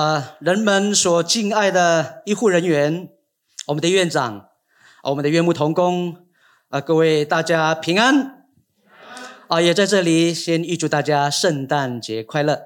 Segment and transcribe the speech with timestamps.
[0.00, 3.10] 啊，人们所敬爱的医护人员，
[3.66, 4.48] 我们的院长，
[5.02, 6.16] 我们的院牧同工，
[6.70, 8.46] 啊、各位大家平安，
[9.48, 12.62] 啊、也在这里先预祝大家圣诞节快乐。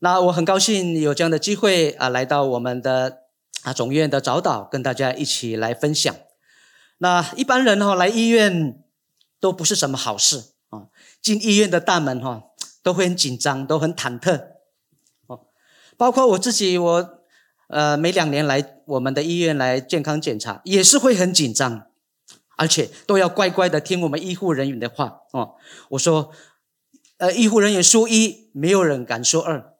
[0.00, 3.20] 那我很高兴有这样的机会啊、来到我们的
[3.62, 6.14] 啊总院的早岛，跟大家一起来分享。
[6.98, 8.84] 那一般人哈、哦、来医院
[9.40, 10.88] 都不是什么好事啊、
[11.22, 12.42] 进医院的大门哈、哦、
[12.82, 14.52] 都会很紧张，都很忐忑。
[15.96, 17.18] 包括我自己，我
[17.68, 21.86] 呃每两年来我们的医院来健康检查，也是会很紧张，
[22.56, 25.54] 而且都要乖乖的听我们医护人员的话哦。
[25.90, 26.30] 我说，
[27.18, 29.72] 呃，医护人员说一，没有人敢说二。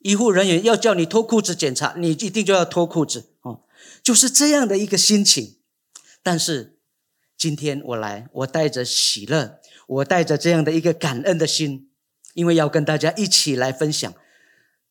[0.00, 3.62] 医护人员要叫你脱裤子检查，你一定就要脱裤子哦，
[4.02, 5.56] 就是这样的一个心情。
[6.22, 6.78] 但是
[7.36, 9.58] 今天我来，我带着喜乐，
[9.88, 11.90] 我带着这样的一个感恩的心，
[12.34, 14.12] 因为要跟大家一起来分享。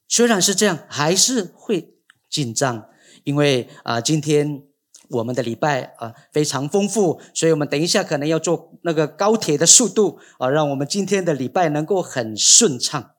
[0.07, 1.95] 虽然是这样，还是会
[2.29, 2.89] 紧张，
[3.23, 4.63] 因为啊、今天
[5.09, 13.11] 我们的礼拜啊、非常丰富，所以我们等一下可能要坐那个高铁的速度啊、让我们今天的礼拜能够很顺畅。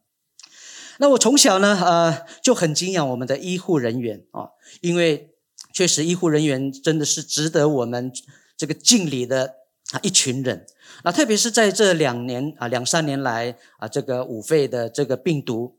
[0.98, 4.48] 那我从小呢，呃，就很敬仰我们的医护人员啊、
[4.80, 5.34] 因为
[5.72, 8.10] 确实医护人员真的是值得我们
[8.56, 9.54] 这个敬礼的
[9.92, 10.66] 啊一群人。
[11.04, 15.77] 那特别是在这两年啊两三年来啊，这个五肺的这个病毒。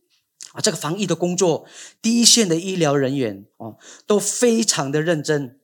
[0.53, 1.65] 啊，这个防疫的工作，
[2.01, 5.59] 第一线的医疗人员哦，都非常的认真。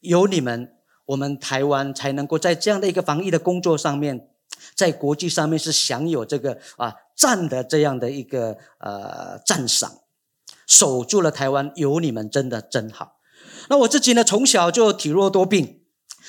[0.00, 0.72] 有你们，
[1.06, 4.28] 我们台湾才能够在这样的一个防疫的工作上面，
[4.74, 9.98] 在国际上面是享有这个啊赞的这样的一个呃赞赏，
[10.66, 11.72] 守住了台湾。
[11.74, 13.16] 有你们，真的真好。
[13.68, 15.80] 那我自己呢，从小就体弱多病，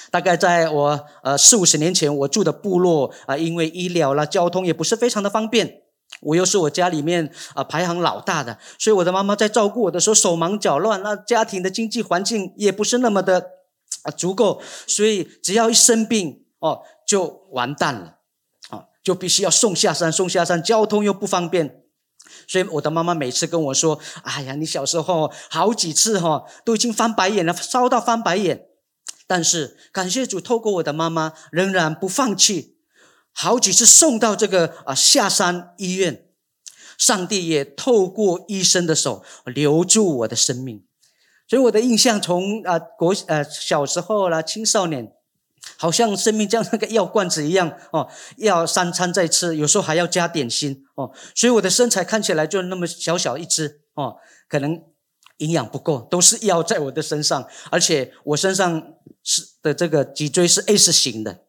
[0.10, 5.81] 大概在我呃四五十年前，我住的部落啊，因为医疗啦、交通也不是非常的方便。
[6.20, 13.52] 我又是我家里面啊排行老大的，所以我的妈妈在照顾我的时候手忙脚乱，那家庭的经济环境也不是那么的
[14.04, 18.18] 啊足够，所以只要一生病哦就完蛋了，
[18.70, 21.82] 啊就必须要送下山，送下山交通又不方便，
[22.48, 28.68] 所以我的妈妈每次跟我说：“哎呀，你小时候好几次哈都已经翻白眼了，烧到翻白眼。”
[29.26, 32.78] 但是感谢主，透过我的妈妈仍然不放弃。
[33.34, 36.25] 好几次送到这个啊下山医院，
[36.97, 40.84] 上帝也透过医生的手留住我的生命，
[41.47, 45.12] 所以我的印象从啊国呃小时候啦青少年，
[45.78, 54.18] 好像生命像那个药罐子一样哦，要三餐再吃，有时候还要加点心哦，所以我的身材看起来就那么小小一只哦，
[54.48, 54.84] 可能
[55.38, 58.94] 营养不够，都是药在我的身上，而且我身上
[59.24, 61.40] 是的这个脊椎是 S 型的。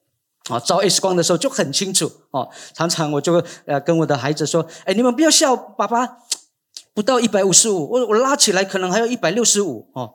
[0.49, 2.51] 啊，照 X 光的时候就很清楚哦。
[2.75, 6.19] 常常我就呃跟我的孩子说：“哎，你们不要笑，爸爸
[6.93, 10.15] 不到一百五十五，我我拉起来可能还有一百六十五哦。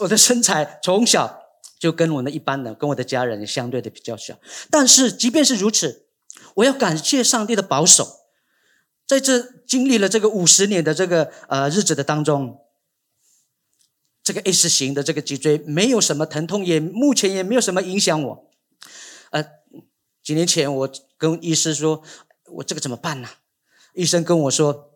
[0.00, 1.40] 我的身材从小
[1.80, 4.38] 就跟我们一般的，跟我的家人相对的比较小。
[4.70, 6.06] 但是即便是如此，
[6.56, 8.06] 我要感谢上帝的保守，
[9.06, 12.58] 在这经历了这个五十年的这个呃日子的当中，
[14.22, 18.50] 这个 S 型的这个脊椎没有什么疼痛，也目前也没有什么影响我。”
[19.34, 19.44] 呃，
[20.22, 22.00] 几年前我跟医师说，
[22.52, 23.28] 我这个怎么办呢？
[23.94, 24.92] 医生跟我说，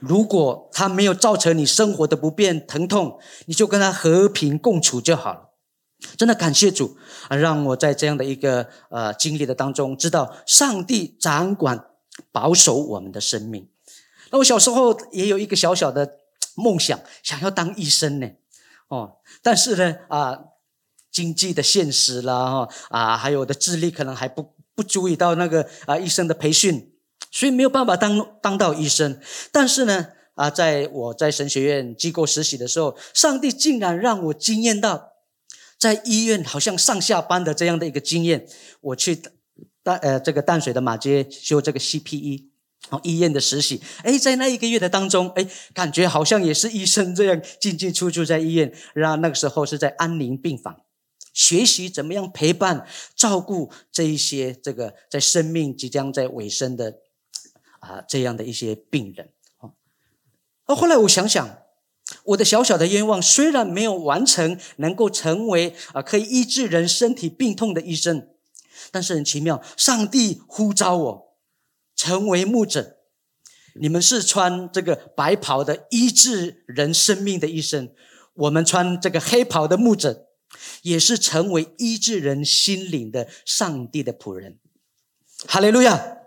[0.00, 5.48] 如果他没有造成你生活的不便、疼痛，你就跟他和平共处就好了。
[6.18, 6.98] 真的感谢主
[7.28, 11.86] 啊，让我在这样的一个呃经历的当中，知道上帝掌管、
[12.30, 13.66] 保守我们的生命。
[14.30, 16.18] 那我小时候也有一个小小的
[16.54, 18.28] 梦想，想要当医生呢。
[18.88, 20.38] 哦，但是呢，啊、
[21.10, 26.92] 经济的现实啦，哈啊，还有我的智力可能还不不足以到那个啊医生的培训，
[27.30, 29.20] 所以没有办法当当到医生。
[29.50, 35.10] 但是呢，啊，在我在神学院机构实习的时候，上帝竟然让我惊艳到
[35.78, 38.46] 在医院好像上下班的这样的一个经验。
[38.80, 39.20] 我去
[39.82, 42.44] 淡呃这个淡水的马街修这个 CPE
[42.90, 48.72] 哦医院的实习，诶，在那一个月的当中，诶，感觉好像也是医生这样进进出出在医院。
[48.94, 50.76] 然后那个时候是在安宁病房。
[51.40, 56.98] 学习怎么样陪伴、照顾这一些这个在生命即将在尾声的
[57.78, 59.30] 啊这样的一些病人。
[59.56, 61.62] 啊，后来我想想，
[62.24, 68.28] 我的小小的愿望虽然没有完成，能够成为啊可以医治人身体病痛的医生，
[68.90, 71.36] 但是很奇妙，上帝呼召我
[71.96, 72.98] 成为牧者。
[73.76, 77.94] 你们是穿这个白袍的医治人生命的医生，
[78.34, 80.26] 我们穿这个黑袍的牧者。
[80.82, 84.58] 也是成为医治人心灵的上帝的仆人，
[85.46, 86.18] 哈利路亚。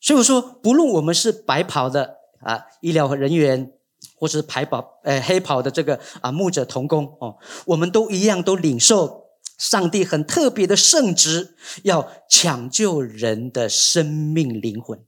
[0.00, 3.72] 所以我说，不论我们是白袍的啊医疗人员，
[4.14, 9.26] 或是白袍呃黑袍的这个啊牧者同工哦，我们都一样都领受
[9.58, 15.04] 上帝很特别的圣职，要抢救人的生命灵魂。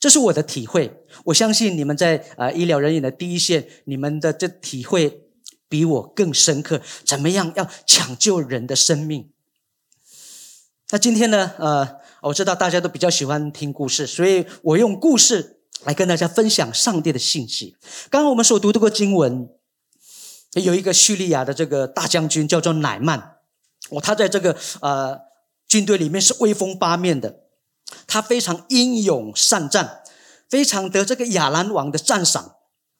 [0.00, 5.29] 这是我的体会，我相信你们在啊医疗人员的第一线，你们的这体会
[5.70, 6.82] 比我更深刻。
[7.06, 9.30] 怎么样要抢救人的生命？
[10.90, 11.52] 那今天呢？
[11.58, 17.76] 呃，我知道大家都比较喜欢听故事，所以我用故事来跟大家分享上帝的信息。
[18.10, 19.48] 刚刚我们所读的个经文，
[20.54, 23.36] 有一个叙利亚的这个大将军叫做乃曼，
[23.90, 25.16] 哦，他在这个呃
[25.68, 27.44] 军队里面是威风八面的。
[28.06, 30.02] 他非常英勇善战，
[30.48, 32.56] 非常得这个亚兰王的赞赏。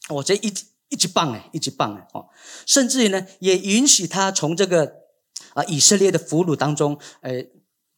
[0.08, 0.52] 我这一
[0.90, 2.28] 一级棒哎，一级棒哎哦！
[2.66, 4.92] 甚至于呢，也允许他从这个
[5.54, 7.32] 啊以色列的俘虏当中，呃，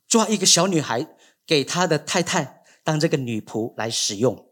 [0.07, 1.17] 抓一个小女孩
[1.47, 4.47] 给他的太太当这个女仆来使用，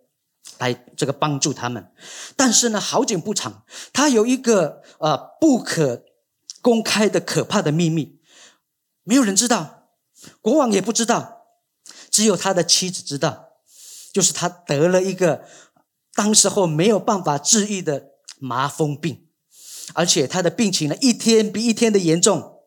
[0.58, 1.92] 来这个帮助他们。
[2.34, 6.04] 但是呢，好景不长，他有一个呃不可
[6.60, 8.20] 公开的可怕的秘密，
[9.04, 9.90] 没有人知道，
[10.40, 11.38] 国王也不知道。
[12.10, 13.50] 只有他的妻子知道，
[14.12, 15.44] 就是他得了一个
[16.12, 18.09] 当时候没有办法治愈的
[18.40, 19.26] 麻风病，
[19.94, 22.62] 而且他的病情呢一天比一天的严重。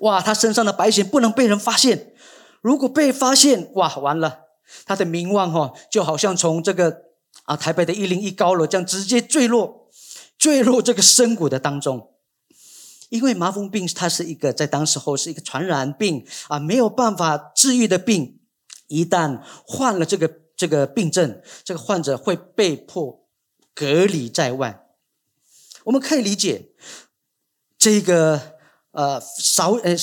[0.00, 2.14] 哇，他身上的白癣不能被人发现，
[2.60, 4.40] 如果被发现，哇，完了，
[4.84, 7.02] 他的名望哈就好像从这个
[7.44, 9.88] 啊台北的一零一高楼这样直接坠落，
[10.38, 12.12] 坠落这个深谷的当中。
[13.08, 18.40] 因为麻风病它是一个在当时候是一个传染病啊，没有办法治愈的病。
[18.88, 23.26] 一旦患了这个这个病症，这个患者会被迫
[23.74, 24.83] 隔离在外。
[25.84, 26.70] 我们可以理解，
[27.78, 28.56] 这个
[28.92, 29.94] 呃少呃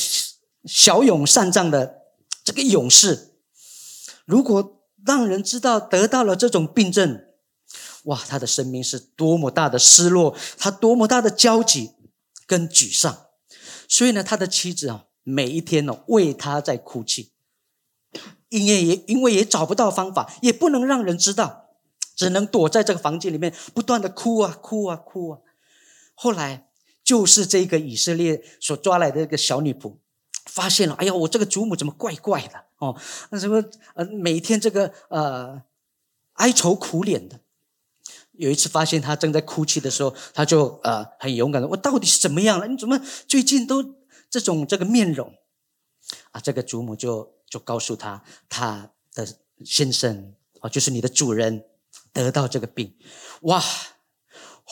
[0.66, 2.02] 骁勇善战的
[2.44, 3.36] 这个勇士，
[4.26, 7.26] 如果让人知道得到了这种病症，
[8.04, 11.92] 哇，他的生命是多么大的失落，他多么大的焦急
[12.46, 13.28] 跟沮丧。
[13.88, 17.32] 所以呢，他的妻子啊，每一天呢为他在哭泣。
[18.50, 21.70] 因为也因为也找不到方法，也不能让人知道，
[22.16, 25.40] 只能躲在这个房间里面，不断的哭啊哭啊哭啊。
[26.22, 26.68] 后来
[27.04, 29.96] 就是这个以色列所抓来的一个小女仆，
[30.46, 32.96] 发现了，哎呀，我这个祖母怎么怪怪的哦？
[33.32, 33.64] 那什么
[33.96, 35.64] 呃，每天这个呃
[36.34, 37.40] 哀愁苦脸的。
[38.34, 42.68] 有一次发现她正在哭泣的时候，他就呃很勇敢的，我到底是怎么样了？
[42.68, 43.96] 你怎么最近都
[44.30, 45.34] 这种这个面容？
[46.32, 47.34] 啊，这个祖母就。
[47.52, 49.28] 就告诉他，他的
[49.66, 51.66] 先生啊，就是你的主人，
[52.14, 52.96] 得到这个病，
[53.42, 53.62] 哇！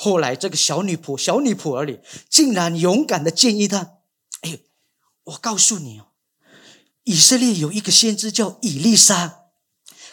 [0.01, 1.99] 后来这个小女仆，小女仆而已，
[2.29, 3.97] 竟然勇敢的建议他
[4.43, 4.59] ：“哎，
[5.25, 6.11] 我告诉你哦，
[7.03, 9.41] 以色列有一个先知叫以利沙，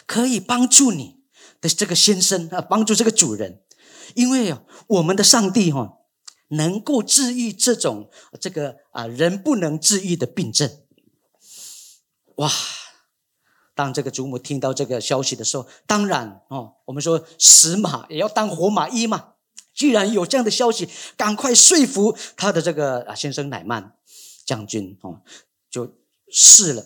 [0.05, 1.21] 可以帮助你
[1.61, 3.63] 的这个先生啊，帮助这个主人，
[4.13, 5.99] 因为啊，我们的上帝哈，
[6.49, 8.09] 能够治愈这种
[8.41, 10.69] 这个啊人不能治愈的病症。”
[12.35, 12.51] 哇！
[13.73, 19.35] 当这个主母听到这个消息的时候，当然哦，我们说死马也要当活马医嘛。
[19.77, 23.95] 既然有这样的消息，赶快说服他的这个啊先生乃曼
[24.43, 25.21] 将军哦，
[25.69, 25.93] 就
[26.31, 26.83] 试了。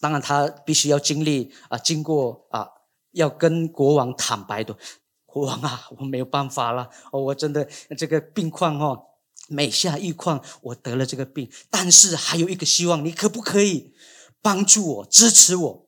[0.00, 2.68] 当然他必须要经历啊，经过啊，
[3.12, 4.76] 要跟国王坦白的。
[5.24, 9.04] 国王啊，我没有办法了哦，我真的这个病况哦，
[9.48, 13.94] 每下一况，我得了这个病，但是还有一个希望，你可不可以？
[14.42, 15.86] 帮助我，支持我，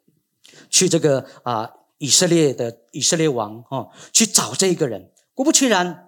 [0.71, 5.11] 去这个啊、以色列的以色列王哦，去找这一个人。
[5.33, 6.08] 果不其然，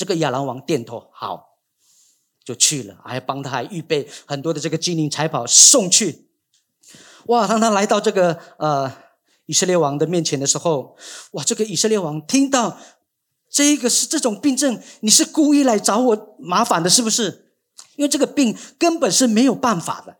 [0.00, 1.58] 这个亚兰王点头，好，
[2.42, 6.30] 就去了，还帮他还预备很多的这个金银财宝送去。
[7.26, 8.90] 哇，当他来到这个呃
[9.44, 10.96] 以色列王的面前的时候，
[11.32, 12.78] 哇，这个以色列王听到
[13.50, 17.52] 这个是这种病症，你是故意来找我麻烦的，是不是？
[17.96, 20.16] 因为这个病根本是没有办法的。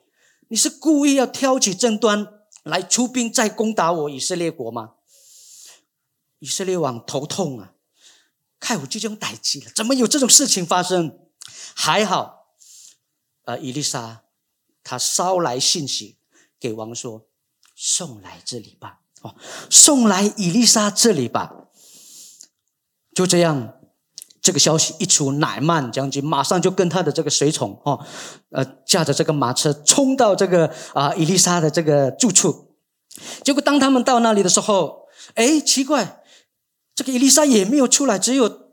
[0.48, 2.28] 你是故意要挑起争端
[2.64, 4.90] 来出兵再攻打我以色列国吗？
[6.40, 7.72] 以色列王头痛啊！
[8.60, 11.18] 看我这种歹机了，怎么有这种事情发生？
[11.74, 12.54] 还好，
[13.46, 14.22] 呃，伊丽莎
[14.84, 16.18] 他捎来信息
[16.60, 17.26] 给王说
[17.74, 19.34] ：“送来这里吧，哦，
[19.70, 21.64] 送来伊丽莎这里吧。”
[23.12, 23.74] 就这样。
[24.42, 28.02] 这个消息一出，乃曼将军马上就跟他的这个随从哦，
[28.48, 32.74] 呃，驾着这个马车冲到这个啊伊丽莎的这个住处。
[33.44, 36.19] 结果当他们到那里的时候，哎，奇怪，
[37.00, 38.68] 这个以利沙也没有出来，只有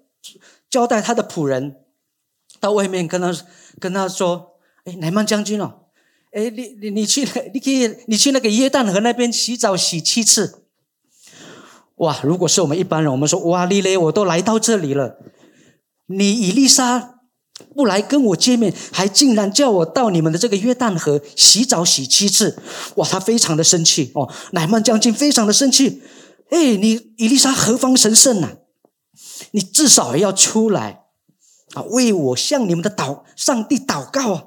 [0.69, 1.77] 交代他的仆人
[2.59, 3.33] 到外面跟他
[3.79, 5.85] 跟他说：“哎，乃曼将军哦，
[6.33, 10.65] 哎，你你你去，你可以你去那个约旦河那边洗澡洗七次。”
[12.03, 15.19] 哇，如果是我们一般人，我们说哇，丽雷，我都来到这里了，
[16.07, 17.21] 你伊利沙
[17.73, 22.61] 不来跟我见面，还竟然叫我到你们的这个约旦河洗澡洗七次，
[22.97, 24.29] 哇，他非常的生气哦。
[24.51, 26.01] 乃曼将军非常的生气，
[26.49, 28.57] 哎，你伊丽莎何方神圣啊？
[29.51, 31.03] 你至少要出来
[31.73, 34.45] 啊，为我向你们的祷上帝祷告啊！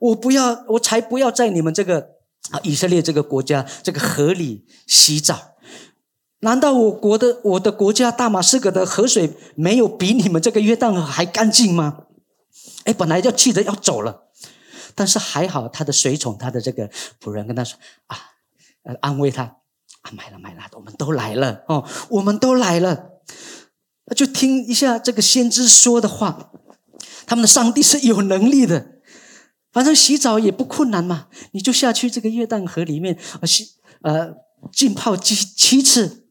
[0.00, 2.10] 我不要，我才不要在你们这个
[2.50, 5.56] 啊以色列这个国家这个河里洗澡。
[6.40, 12.06] 难道我国的我的国家大马士革的河水没有比你们这个约旦河还干净吗？
[12.84, 14.28] 哎，本来就气得要走了，
[14.96, 16.90] 但是还好他的随从，他的这个
[17.20, 18.18] 仆人跟他说啊，
[18.82, 19.58] 呃，安慰他
[20.02, 23.10] 啊，买了买了，我们都来了哦，我们都来了，
[24.14, 26.52] 就听一下这个先知说的话，
[27.26, 28.98] 他们的上帝是有能力的，
[29.72, 33.68] 反正洗澡也不困难嘛，你就下去这个约旦河里面呃洗
[34.02, 34.34] 呃
[34.72, 36.26] 浸泡七七次。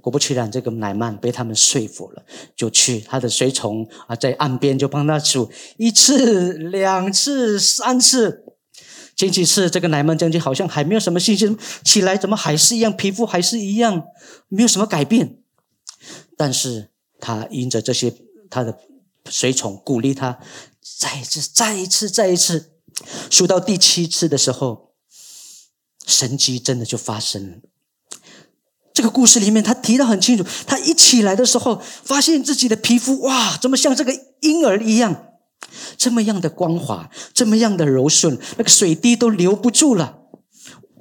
[0.00, 2.22] 果不其然，这个乃曼被他们说服了，
[2.54, 8.43] 就去他的随从啊，在岸边就帮他数一次、两次、三次，
[9.16, 14.04] 前几次这个奶妈将军好像还没有什么信心，起来怎么还是一样，皮肤还是一样，
[14.48, 15.38] 没有什么改变。
[16.36, 16.90] 但是
[17.20, 18.12] 他因着这些
[18.50, 18.78] 他的
[19.30, 20.38] 随从鼓励他，
[20.98, 22.72] 再一次、再一次、再一次，
[23.30, 24.94] 数到第七次的时候，
[26.06, 27.56] 神迹真的就发生了。
[28.92, 35.33] 这个故事里面，他提到很清楚，他一起来的时候，发现自己的皮肤哇，怎么像这个婴儿一样，
[35.96, 40.28] 这么样的光滑，这么样的柔顺，那个水滴都留不住了，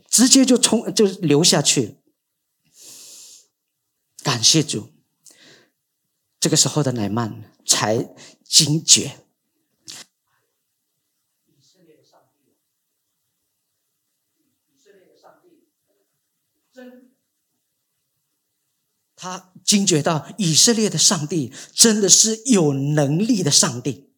[0.10, 1.98] 直接就冲就流下去。
[4.24, 4.90] 感谢主，
[6.40, 8.14] 这个时候的乃曼才
[8.46, 9.20] 惊觉。
[19.16, 24.13] 他惊觉到以色列的上帝真的是有能力的上帝，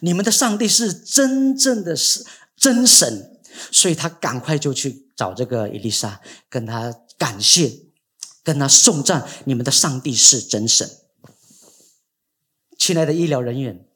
[0.00, 2.24] 你们的上帝是真正的是
[2.56, 3.38] 真神，
[3.70, 7.72] 所以他赶快就去找这个伊丽莎，跟他感谢，
[8.42, 10.90] 跟他颂赞，你们的上帝是真神。
[12.78, 13.86] 亲爱的医疗人员，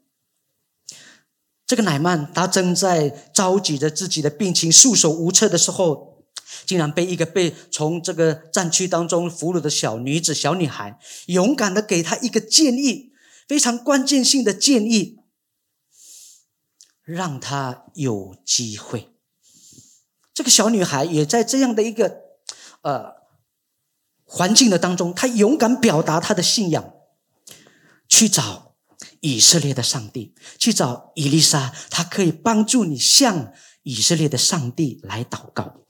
[1.67, 6.09] 这个乃曼他正在着急着自己的病情，束手无策的时候。
[6.65, 13.13] 竟然被一个被从这个战区当中俘虏的小女子、小女孩，勇敢的给他一个建议，
[13.47, 15.18] 非常关键性的建议，
[17.09, 19.15] 让他有机会。
[20.35, 22.21] 这个小女孩也在这样的一个
[22.83, 23.15] 呃
[24.25, 26.93] 环境的当中，她勇敢表达她的信仰，
[28.07, 28.75] 去找
[29.21, 35.81] 以色列的上帝，去找伊丽莎，她可以帮助你向以色列的上帝来祷告。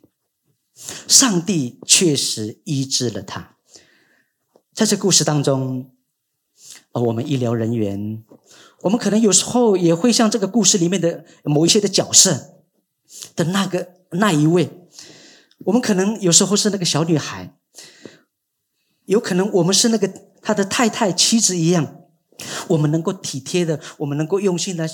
[1.08, 3.56] 上帝确实医治了他。
[4.72, 5.92] 在这故事当中，
[7.00, 8.22] 我们医疗人员，
[8.82, 12.62] 我们可能有时候也会像这个故事里面的某一些的角色
[13.34, 14.70] 的那个那一位，
[15.64, 17.56] 我们可能有时候是那个小女孩，
[19.06, 22.02] 有可能我们是那个他的太太、妻子一样，
[22.68, 24.88] 我们能够体贴的，我们能够用心来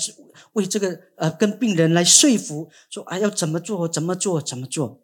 [0.53, 5.01] 为这个呃跟病人来说服，说啊要怎么做，怎么做，怎么做。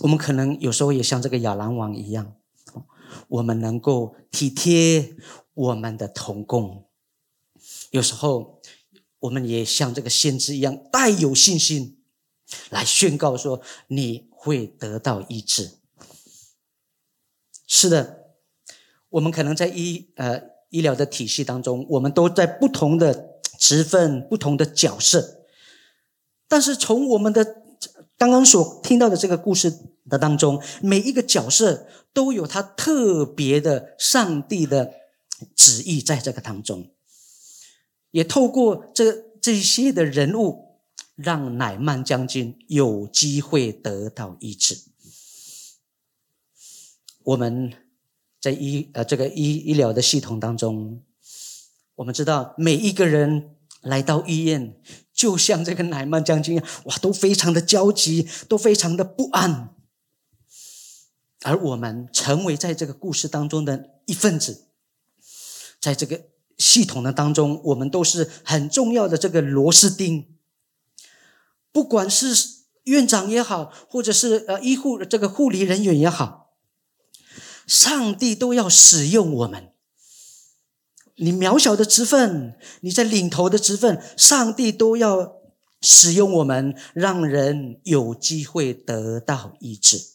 [0.00, 2.34] 我们可能有时候也像这个亚兰王一样，
[3.28, 5.16] 我们能够体贴
[5.54, 6.86] 我们的同工。
[7.90, 8.60] 有时候，
[9.20, 12.02] 我们也像这个先知一样，带有信心
[12.70, 15.72] 来宣告说：“你会得到医治。”
[17.66, 18.34] 是的，
[19.10, 25.44] 我们可能在医呃医疗的体系当中，我们都在不同的职分、不同的角色，
[26.48, 27.62] 但是从我们的。
[28.16, 34.94] 刚刚所听到的这个故事的当中，每一个角色都有他特别的上帝的
[35.54, 36.90] 旨意在这个当中，
[38.10, 40.78] 也透过这这些的人物，
[41.14, 44.78] 让乃曼将军有机会得到医治。
[47.24, 47.72] 我们
[48.40, 51.02] 在医呃这个医医疗的系统当中，
[51.94, 54.76] 我们知道每一个人来到医院。
[55.14, 59.72] 就像这个乃曼将军一样，哇，都非常的焦急，都非常的不安。
[61.42, 64.66] 而我们成为在这个故事当中的一份子，
[65.80, 66.26] 在这个
[66.58, 70.36] 系统的当中，我们都是很重要的这个螺丝钉。
[71.72, 76.52] 不管是院长也好，或者是呃医护这个护理人员也好，
[77.66, 79.72] 上帝都要使用我们。
[81.16, 85.36] 你渺小的职分，你在领头的职分，上帝都要
[85.80, 90.11] 使用我们，让人有机会得到医治。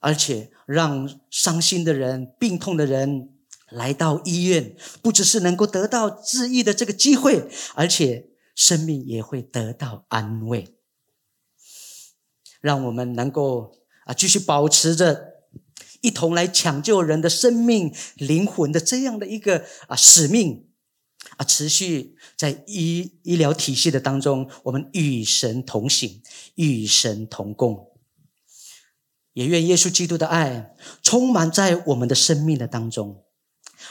[0.00, 3.30] 而且让伤心的人、病痛的人
[3.70, 10.76] 来到医院，不只是能够得到治愈的这个机会，而且生命也会得到安慰。
[12.60, 13.72] 让我们能够
[14.04, 15.34] 啊，继续保持着
[16.00, 20.68] 一同来抢救人的生命、灵魂的这样的一个啊使命
[21.36, 26.22] 啊，持续在医医疗体系的当中，我们与神同行，
[26.54, 27.87] 与神同工。
[29.32, 33.24] 也愿耶稣基督的爱充满在我们的生命的当中，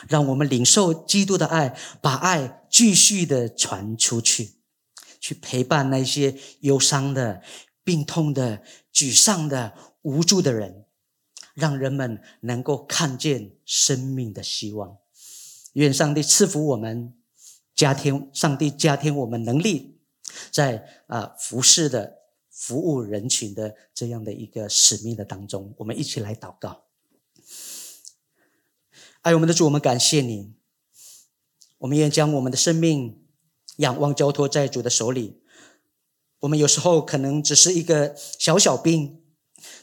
[0.07, 4.55] 让我们领受基督的爱，把爱继续的传出去，
[5.19, 7.41] 去陪伴那些忧伤的。
[7.87, 8.63] 病痛的、
[8.93, 10.83] 沮丧的、无助的人，
[11.53, 14.97] 让人们能够看见生命的希望。
[15.71, 17.13] 愿上帝赐福我们，
[17.73, 20.01] 加添上帝加添我们能力，
[20.51, 22.16] 在啊服侍的
[22.57, 26.85] 服务人群的这样的一个使命的当中，我们一起来祷告。
[29.21, 30.53] 爱我们的主，我们感谢你，
[31.77, 33.23] 我们愿将我们的生命
[33.77, 35.43] 仰望交托在主的手里。
[36.39, 39.21] 我们有时候可能只是一个小小兵，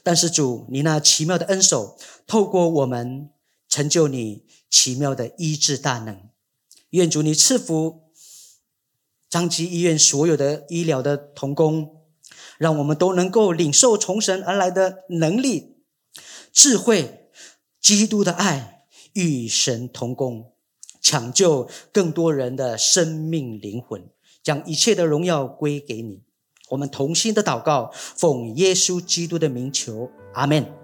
[0.03, 3.31] 但是主，你那奇妙的恩手，透过我们
[3.69, 6.29] 成就你奇妙的医治大能。
[6.91, 8.11] 愿主你赐福
[9.31, 12.04] 张基医院所有的医疗的同工，
[12.59, 15.77] 让我们都能够领受从神而来的能力、
[16.53, 17.29] 智慧、
[17.81, 18.85] 基督的爱，
[19.15, 20.53] 与神同工，
[21.01, 24.09] 抢救更多人的生命灵魂，
[24.43, 26.23] 将一切的荣耀归给你。
[26.71, 30.84] 我们同心的祷告，奉耶稣基督的名求，阿门。